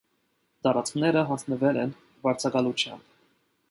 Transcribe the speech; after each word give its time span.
Տարածքները 0.67 1.23
հանձնվել 1.33 1.81
են 1.85 1.95
վարձակալությամբ։ 2.27 3.11